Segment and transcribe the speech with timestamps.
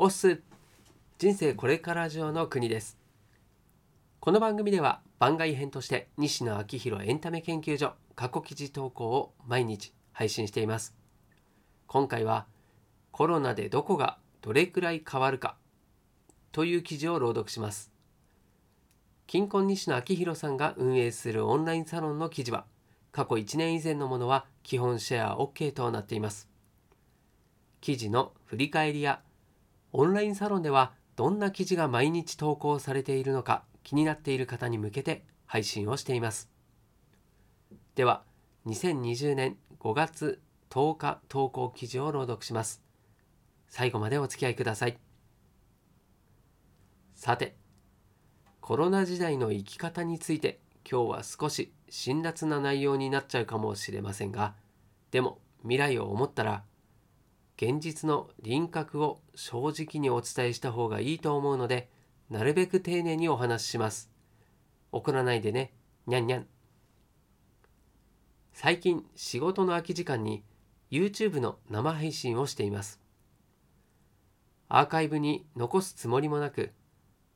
[0.00, 0.40] オス
[1.18, 2.96] 人生これから上の国です。
[4.20, 10.94] この番組では番外編として西野昭弘エンタメ研究所過去記事投稿を毎日配信しています。
[11.88, 12.46] 今回は
[13.10, 15.56] コロナでどこがどれくらい変わるか
[16.52, 17.90] という記事を朗読します。
[19.26, 22.66] 金婚西野昭弘さんが運営するオンラインサロンの記事は
[23.10, 26.48] 過去1年以前のものは基本シェア OK となっています。
[27.80, 29.22] 記事の振り返りや
[30.00, 36.48] オンラインサロンではどんな記事が毎日投稿されているのか気になっている方に向けて配信をしています。
[37.96, 38.22] では、
[38.66, 42.80] 2020年5月10日投稿記事を朗読します。
[43.66, 44.96] 最後までお付き合いください。
[47.16, 47.56] さて、
[48.60, 54.54] コロナ時代の生き方について今日は少し辛辣な内容になっちゃうかもしれませんが、
[55.10, 56.62] でも未来を思ったら
[57.60, 61.90] 現実の輪郭を正直にお伝えした方がいいと思うので、
[62.30, 64.12] なるべく丁寧にお話しします。
[64.92, 65.72] 怒らないでね、
[66.06, 66.46] にゃんにゃん。
[68.52, 70.44] 最近仕事の空き時間に
[70.92, 73.00] YouTube の生配信をしています。
[74.68, 76.70] アーカイブに残すつもりもなく、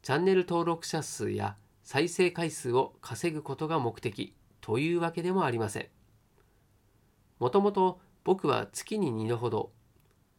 [0.00, 5.88] チャンネル登録者数や再生回数を稼ぐことが目的というわけでもありません。
[7.38, 9.75] もともと僕は月に2度ほど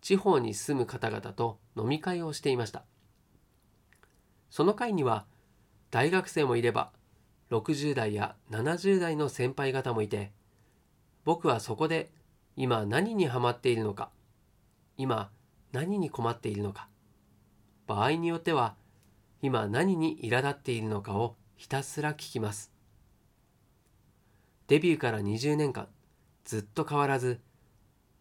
[0.00, 2.84] 地方に住む方々と飲み会をしていました。
[4.50, 5.26] その会には
[5.90, 6.90] 大学生もいれば
[7.50, 10.32] 60代や70代の先輩方もいて
[11.24, 12.10] 僕はそこで
[12.56, 14.10] 今何にハマっているのか
[14.96, 15.30] 今
[15.72, 16.88] 何に困っているのか
[17.86, 18.74] 場合によっては
[19.40, 22.72] 今何に苛立っているのかをひたすら聞きます。
[24.66, 25.88] デビューから20年間
[26.44, 27.40] ずっと変わらず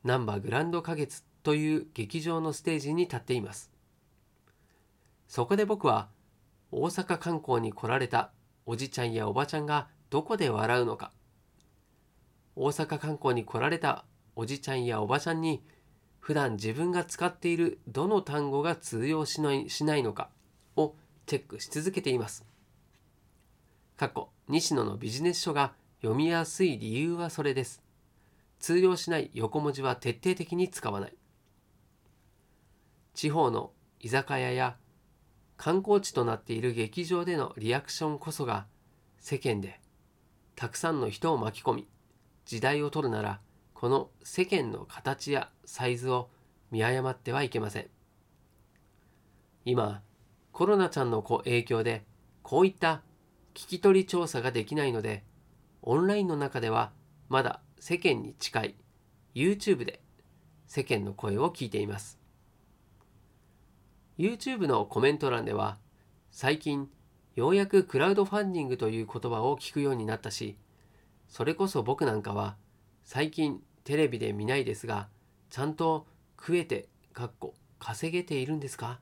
[0.04, 3.72] ナンバーグランド花月という劇場のステージに立っています。
[5.30, 6.10] そこで僕は
[6.74, 8.32] 大阪観光に来られた
[8.66, 11.14] おじちゃんやおばちゃんがどこで笑うのか、
[12.58, 14.04] 大阪観光に来られた
[14.36, 15.64] おじちゃんやおばちゃんに
[16.20, 20.30] 普段自分が使っているどの単語が通用しないしないのか
[20.76, 20.96] を
[21.28, 22.46] チェックし続けています。
[23.96, 25.72] 過去、西野のビジネス書が
[26.02, 27.82] 読みやすい理由はそれです。
[28.60, 31.16] 通用しない横文字は徹底的に使わない。
[33.18, 34.78] 地方の居酒屋や
[35.58, 38.68] 観光地となっている劇場でのリアクションこそが
[39.20, 39.82] 世間で
[40.56, 41.88] たくさんの人を巻き込み
[42.46, 43.40] 時代を取るなら
[43.74, 46.30] この世間の形やサイズを
[46.70, 47.88] 見誤ってはいけません。
[49.66, 50.04] 今
[50.52, 52.06] コロナちゃんの影響で
[52.44, 53.02] こういった
[53.56, 55.24] 聞き取り調査ができないので
[55.82, 56.92] オンラインの中では
[57.30, 58.76] まだ世間に近い
[59.34, 60.02] YouTube で
[60.68, 62.27] 世間の声を聞いています。
[64.18, 65.78] YouTube のコメント欄では
[66.32, 66.90] 最近
[67.36, 70.58] ようやくクラウドファンディングという言葉を聞くようになったし
[71.28, 72.56] それこそ僕なんかは
[73.04, 75.08] 最近テレビで見ないですが
[75.50, 76.08] ちゃんと
[76.40, 79.00] 食えてかっこ稼げているんですか？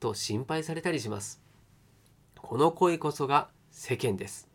[0.00, 1.40] と心配されたりします。
[2.36, 4.48] この声こそが世間です。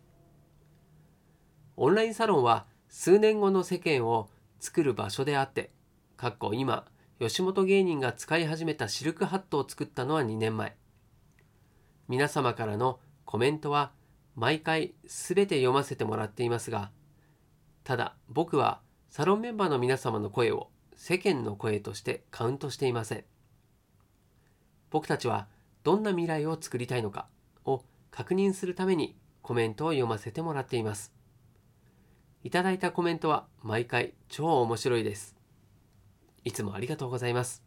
[1.77, 4.29] オンラインサロンは数年後の世間を
[4.59, 5.71] 作る場所であって
[6.17, 6.85] かっこ今
[7.17, 10.75] 吉本芸人が使い始めたシルクハットを作ったのは2年前。
[12.09, 13.93] 皆様からのコメントは
[14.35, 16.91] 毎回すべて読ませてもらっていますが
[17.85, 23.23] ただ僕はサロンメンバーの皆様の声を世間の声としてカウントしていません。
[24.91, 25.47] 僕たちは
[25.83, 27.27] どんな未来を作りたいのか
[27.63, 31.13] を確認するためにコメントを読ませてもらっています。
[32.43, 35.34] いただいたコメントは毎回超面白いです。
[36.45, 37.63] いつもありがとうございます。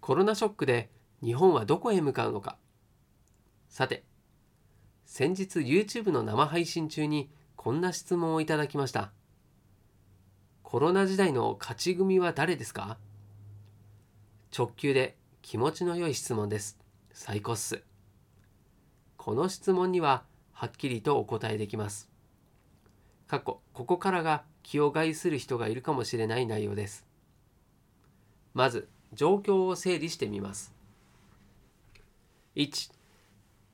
[0.00, 0.90] コロナショックで
[1.22, 2.58] 日本はどこへ向かうのか。
[3.68, 4.04] さて、
[5.04, 9.10] 先日 YouTube の生配信中にこんな質問をいただきました。
[10.62, 12.98] コロナ時代の勝ち組は誰ですか？
[14.56, 16.78] 直球で気持ちの良い質問です。
[17.10, 17.82] 最高っす。
[19.16, 22.10] この質問にははっきりとお答えできます。
[23.26, 27.06] 過去、ここからが気を害する人がいるかもしれない内容です。
[28.52, 30.74] まず、状況を整理してみます。
[32.54, 32.92] 1、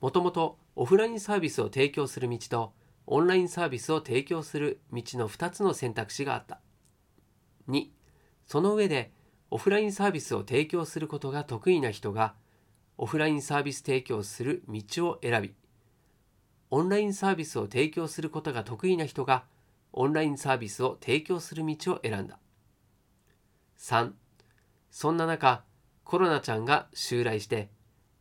[0.00, 2.72] もともとオフラインサービスを提供する道と
[3.08, 6.60] オンラインサービスを提供する道の2つの選択肢があった。
[7.68, 7.88] 2、
[8.46, 9.10] その上で
[9.50, 12.34] オフラインサービスを提供することが得意な人が
[12.98, 15.54] オフラインサービス提供する道を選び、
[16.70, 19.42] オンラインサービスを提供することが得意な人が
[19.96, 22.38] オンラインサービスを提供する道を選んだ。
[23.78, 24.12] 3.
[24.90, 25.64] そんな中
[26.04, 27.68] コロナちゃんが襲来して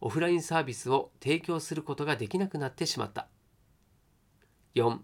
[0.02, 3.28] オフラインサービスを提供することができなくなってしまった
[4.75, 4.98] 4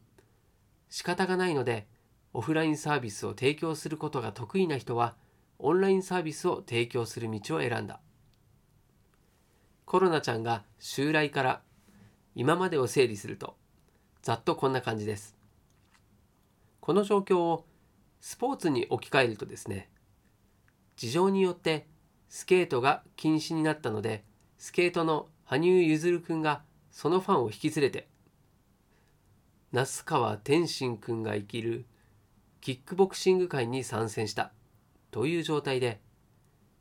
[0.90, 1.88] 仕方がないので
[2.34, 5.16] オフラインサービスを提供することが得意な人は
[5.60, 8.00] オンラインサービスを提供する道を選んだ
[9.86, 11.62] コロナちゃんが襲来から
[12.36, 13.56] 今までを整理すると
[14.22, 15.39] ざっとこんな感じです
[16.80, 17.66] この状況を
[18.20, 19.90] スポーツに置き換えるとですね
[20.96, 21.88] 事情によって
[22.30, 24.24] スケートが禁止になったので
[24.58, 26.62] スケートの羽生結弦君が
[26.92, 28.08] そのファンを引き連れて
[29.72, 31.86] 那須川天心君が生きる
[32.62, 34.52] キックボクシング界に参戦した
[35.12, 36.02] という状態で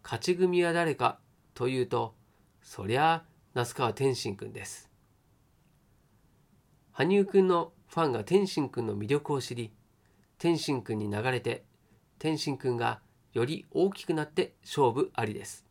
[0.03, 1.19] 勝ち組は誰か
[1.55, 2.15] というと
[2.63, 3.25] そりゃあ
[3.55, 4.91] 那須川天心君です。
[6.93, 9.73] 羽生君のファンが天心君の魅力を知り
[10.39, 11.65] 天心君に流れて
[12.21, 13.01] 天心君が
[13.33, 15.67] より大きくなって勝負ありです。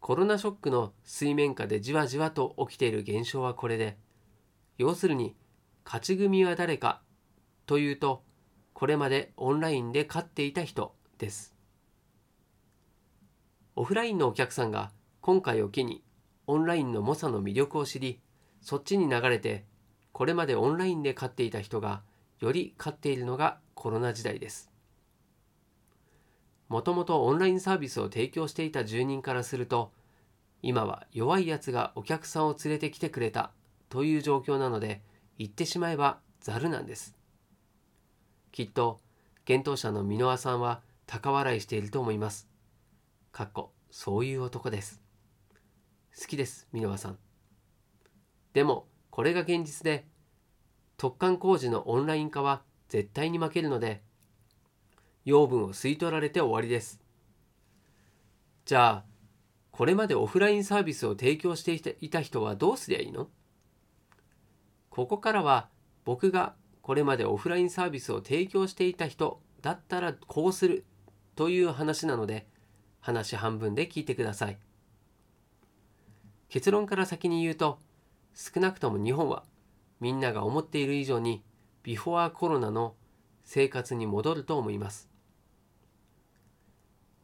[0.00, 3.96] コロナショックの水面下でじわじわと起きている現象はこれで
[4.76, 5.34] 要するに
[5.84, 7.00] 勝ち組は誰か
[7.66, 8.22] というと
[8.74, 11.54] これまでオンラインで勝っていた人です。
[13.74, 14.90] オフラインのお客さんが
[15.20, 16.02] 今回を機に
[16.46, 18.20] オンラインの猛者の魅力を知り
[18.60, 19.64] そっちに流れて
[20.12, 22.02] これまでオンラインで勝っていた人が
[22.40, 24.70] より勝っているのがコロナ時代です。
[26.68, 29.90] もともとオンラインサービスを提供していた住人からすると
[30.62, 33.52] 今は弱いやつがお客さんを連れてきてくれた
[33.88, 35.00] という状況なので
[35.38, 37.16] 言ってしまえばざるなんです。
[38.52, 39.00] きっと
[39.48, 42.48] 幻冬者の箕輪さんは高笑いしていると思います。
[43.32, 45.00] かっこそういう男です。
[46.18, 47.18] 好きです箕輪さん。
[48.52, 50.06] でもこれが現実で
[50.98, 54.02] 突貫工事のオンライン化は絶対に負けるので
[55.24, 57.00] 養分を吸い取られて終わりです。
[58.64, 59.04] じゃあ
[59.70, 63.28] これまでオフラインサービスを提供していた人はどうすりゃいいの？
[64.90, 65.68] ここからは
[66.04, 70.84] 僕がこれまでオフラインサービスを提供していた人だったらこうする
[71.36, 72.48] という話なので
[72.98, 74.58] 話半分で聞いてください。
[76.48, 77.78] 結論から先に言うと
[78.34, 79.44] 少なくとも日本は
[80.00, 81.42] みんなが思っている以上に
[81.82, 82.94] ビフォーコロナの
[83.44, 85.08] 生活に戻ると思います。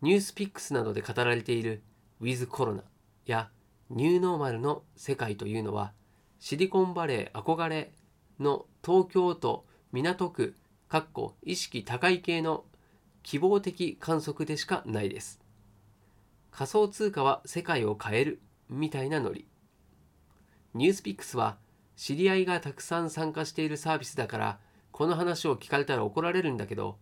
[0.02, 1.82] ニュースピックスなどで語られている
[2.20, 2.82] ウィズコロナ
[3.26, 3.50] や
[3.90, 5.92] ニューノーマルの世界というのは
[6.40, 7.92] シリコンバレー憧れ
[8.38, 10.56] の東京都港区
[10.88, 12.64] かっこ意識高い系の
[13.22, 15.40] 希望的観測でしかないです。
[16.50, 19.46] 仮想通貨は世界を変えるみたいなノリ。
[20.74, 21.56] ニュースピックスは
[21.96, 24.58] 知り合いがたくさん参加しているサービスだから
[24.90, 26.98] この話を聞かれたら怒られるんだけど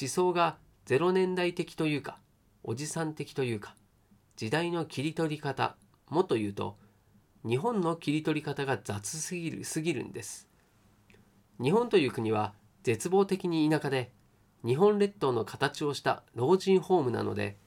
[0.00, 2.18] 思想が0年代的というか
[2.62, 3.74] おじさん的というか
[4.36, 5.76] 時代の切り取り方
[6.08, 6.76] もと言うと
[7.44, 10.48] 日本の切り取り方が雑すぎるすぎるんです。
[11.62, 14.12] 日本という国は絶望的に田舎で
[14.64, 17.58] 日本列島の形をした老人ホームなので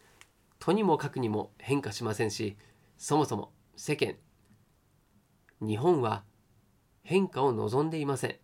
[0.60, 2.56] とにもかくにも変化しませんし
[2.98, 4.16] そもそも世間
[5.62, 6.24] 日本は
[7.04, 8.36] 変化を望んでいません。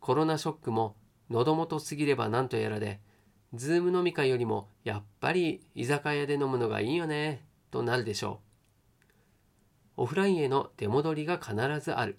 [0.00, 0.96] コロナショックも
[1.30, 3.00] 喉元すぎれば何とやらで
[3.54, 8.40] Zoom 飲み会よりもやっぱり居酒屋で飲むのがいいよねとなるでしょ
[9.96, 10.02] う。
[10.02, 12.18] オフラインへの出戻りが必ずある。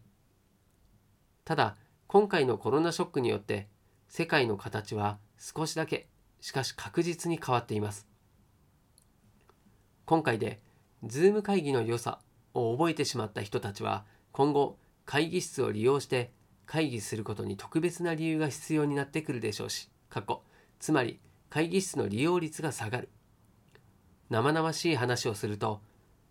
[1.45, 1.75] ただ
[2.07, 3.67] 今回のコロナショックによって
[4.07, 6.07] 世界の形は少しだけ
[6.41, 8.07] しかし確実に変わっています。
[10.05, 10.61] 今回で
[11.03, 12.19] Zoom 会議の良さ
[12.53, 16.31] を覚えてしまった人たちは今後会議室を利用して
[16.65, 20.41] 会議することに特別な理由が必要になってくるでしょうし過去
[20.79, 21.19] つまり
[21.49, 23.09] 会議室の利用率が下がる。
[24.29, 25.81] 生々しい話をすると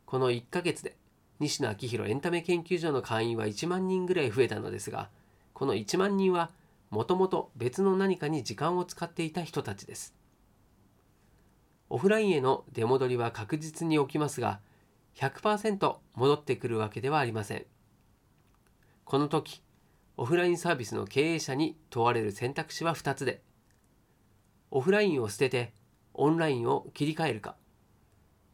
[0.06, 0.96] この1ヶ月で
[1.40, 5.08] 西野昭弘エンタメ研究所の会員は1万人ぐらい増えたのですが
[5.52, 6.50] この1万人は
[6.90, 10.14] もともと別の何かに時間を使っていた人たちです。
[11.90, 14.60] オフラインへの出戻りは確実に起きますが
[15.16, 17.66] 100%戻ってくるわけではありません。
[19.08, 19.62] この時
[20.18, 23.40] オフラインサービスの経営者に問われる選択肢は2つで
[24.70, 25.72] オフラインを捨てて
[26.12, 27.56] オンラインを切り替えるか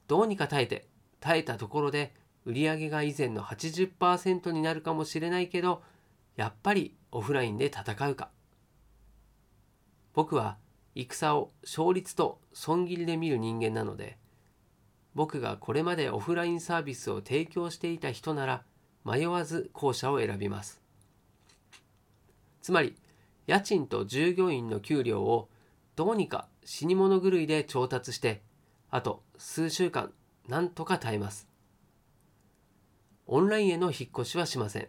[0.06, 0.86] どうにか耐えて
[1.18, 5.82] 耐えたところで売上が以前の80%になるかもしれないけど
[6.36, 8.30] やっぱりオフラインで戦うか。
[10.12, 10.58] 僕は
[10.94, 14.18] 戦を勝率と損切りで見る人間なので
[15.16, 18.62] 僕がこれまでオフラインサービスを提供していた人なら
[19.04, 20.80] 迷わず後者を選びます。
[22.62, 22.96] つまり
[23.46, 25.48] 家賃と従業員の給料を
[25.96, 28.42] どうにか死に物狂いで調達して
[28.90, 30.12] あと数週間
[30.48, 31.48] なんとか耐えます。
[33.26, 34.88] オンラインへの引っ越しはしません。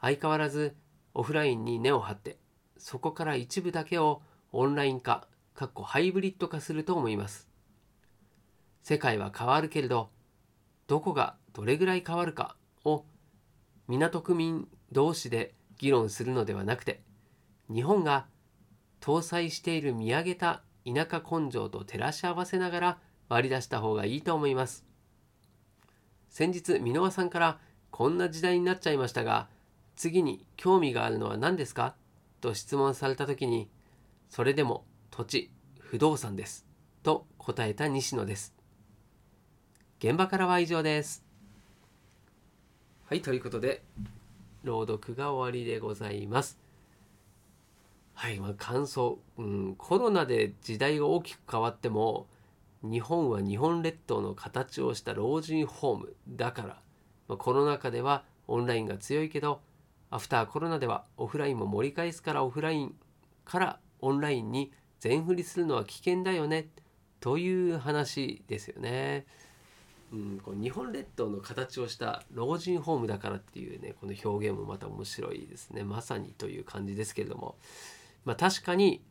[0.00, 0.76] 相変わらず
[1.14, 2.38] オフラインに根を張って
[2.76, 7.48] そこから一部だけをオンライン化かっこハイブリッド化すると思います。
[8.84, 10.10] 世界は変わるけれど
[10.86, 13.04] どこがどれぐらい変わるかを
[13.86, 17.00] 港区民同士で議論するのではなくて
[17.72, 18.26] 日本が
[19.00, 24.86] 搭載している見上げた田舎根性と照らし合わせながら割り出した方がいいと思います。
[26.30, 27.58] 先日箕輪さんから
[27.90, 29.48] こんな時代になっちゃいましたが
[29.96, 31.94] 次に興味があるのは何ですか？
[32.40, 33.68] と質問された時に
[34.28, 35.50] それでも土地
[35.80, 36.66] 不動産です。
[37.02, 38.54] と答えた西野です。
[39.98, 41.24] 現場からは以上です。
[43.08, 43.82] はいということで
[44.64, 46.58] 朗読が終わりでございます
[48.12, 52.26] はい、まあ、感想、うん、コロナで時代が大きく変わっても
[52.82, 56.68] 日本は日本列島の形をした老人ホームだから、
[57.28, 59.62] まあ、コロナ禍ではオンラインが強いけど
[60.10, 62.94] アフターコロナではオフラインも盛り返すからオフライン
[63.46, 66.68] からオンラインに全振りするのは危険だよね
[67.20, 69.24] という話ですよね。
[70.12, 75.84] うん、こう日本列島の形をした老人ホームだからっていうねこの表現もまた面白いですね。
[75.84, 77.56] まさにという感じですけれども。
[78.24, 79.02] まあ確かに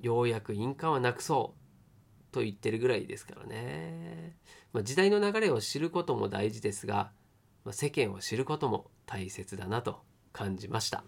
[0.00, 4.36] ようやく印鑑はなくそうと言ってるぐらいですからね、
[4.72, 7.10] まあ、時代の流れを知ることも大事ですが、
[7.64, 10.02] まあ、世間を知ることも大切だなと
[10.32, 11.04] 感じました。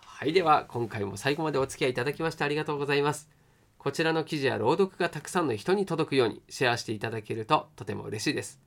[0.00, 3.33] はいでは今回も最後までお付き合いいただきましてありがとうございます。
[3.84, 8.58] こちらの記事や朗読がたくさんの人に届くようにシェアしていただけるととても嬉しいです。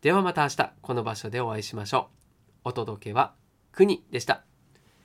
[0.00, 2.08] ではまた明日この場所でお会いしましょ
[2.64, 2.68] う。
[2.70, 3.34] お届けは
[3.70, 4.44] 国でした。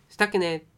[0.08, 0.73] したっけね。